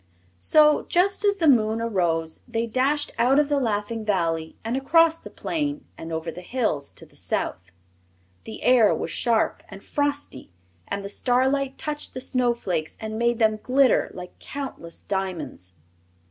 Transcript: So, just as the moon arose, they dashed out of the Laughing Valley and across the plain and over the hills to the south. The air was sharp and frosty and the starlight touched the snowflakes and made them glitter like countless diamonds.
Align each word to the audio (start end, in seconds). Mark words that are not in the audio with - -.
So, 0.39 0.87
just 0.89 1.23
as 1.23 1.37
the 1.37 1.47
moon 1.47 1.79
arose, 1.79 2.39
they 2.47 2.65
dashed 2.65 3.11
out 3.19 3.37
of 3.37 3.49
the 3.49 3.59
Laughing 3.59 4.03
Valley 4.03 4.57
and 4.65 4.75
across 4.75 5.19
the 5.19 5.29
plain 5.29 5.85
and 5.95 6.11
over 6.11 6.31
the 6.31 6.41
hills 6.41 6.91
to 6.93 7.05
the 7.05 7.15
south. 7.15 7.71
The 8.45 8.63
air 8.63 8.95
was 8.95 9.11
sharp 9.11 9.61
and 9.69 9.83
frosty 9.83 10.49
and 10.87 11.05
the 11.05 11.07
starlight 11.07 11.77
touched 11.77 12.15
the 12.15 12.19
snowflakes 12.21 12.97
and 12.99 13.19
made 13.19 13.37
them 13.37 13.59
glitter 13.61 14.09
like 14.15 14.39
countless 14.39 15.03
diamonds. 15.03 15.75